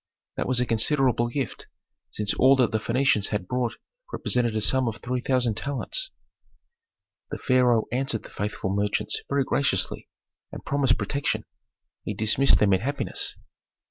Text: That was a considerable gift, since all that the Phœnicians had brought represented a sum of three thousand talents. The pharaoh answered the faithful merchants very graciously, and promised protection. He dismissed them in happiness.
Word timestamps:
That 0.35 0.47
was 0.47 0.59
a 0.59 0.65
considerable 0.65 1.27
gift, 1.27 1.67
since 2.09 2.33
all 2.33 2.55
that 2.55 2.71
the 2.71 2.79
Phœnicians 2.79 3.27
had 3.27 3.47
brought 3.47 3.75
represented 4.11 4.55
a 4.55 4.61
sum 4.61 4.87
of 4.87 4.97
three 4.99 5.21
thousand 5.21 5.57
talents. 5.57 6.09
The 7.29 7.37
pharaoh 7.37 7.85
answered 7.91 8.23
the 8.23 8.31
faithful 8.31 8.71
merchants 8.73 9.21
very 9.29 9.43
graciously, 9.43 10.09
and 10.51 10.65
promised 10.65 10.97
protection. 10.97 11.45
He 12.03 12.15
dismissed 12.15 12.57
them 12.57 12.73
in 12.73 12.81
happiness. 12.81 13.35